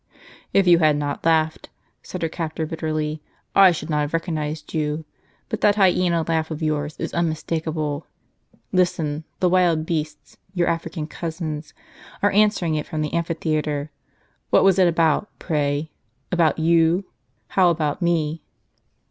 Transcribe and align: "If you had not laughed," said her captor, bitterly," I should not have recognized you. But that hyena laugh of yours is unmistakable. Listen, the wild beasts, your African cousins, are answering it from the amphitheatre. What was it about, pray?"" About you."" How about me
"If 0.51 0.65
you 0.65 0.79
had 0.79 0.97
not 0.97 1.23
laughed," 1.23 1.69
said 2.01 2.23
her 2.23 2.27
captor, 2.27 2.65
bitterly," 2.65 3.21
I 3.55 3.71
should 3.71 3.87
not 3.87 3.99
have 4.01 4.15
recognized 4.15 4.73
you. 4.73 5.05
But 5.47 5.61
that 5.61 5.75
hyena 5.75 6.25
laugh 6.27 6.49
of 6.49 6.63
yours 6.63 6.95
is 6.97 7.13
unmistakable. 7.13 8.07
Listen, 8.71 9.25
the 9.41 9.47
wild 9.47 9.85
beasts, 9.85 10.37
your 10.55 10.67
African 10.67 11.05
cousins, 11.05 11.75
are 12.23 12.31
answering 12.31 12.73
it 12.73 12.87
from 12.87 13.01
the 13.03 13.13
amphitheatre. 13.13 13.91
What 14.49 14.63
was 14.63 14.79
it 14.79 14.87
about, 14.87 15.29
pray?"" 15.37 15.91
About 16.31 16.57
you."" 16.57 17.05
How 17.49 17.69
about 17.69 18.01
me 18.01 18.41